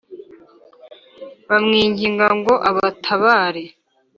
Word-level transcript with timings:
bamwinginga 1.49 2.27
ngo 2.37 2.53
abatabare 2.69 3.63